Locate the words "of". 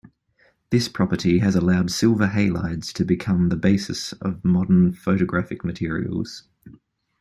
4.13-4.43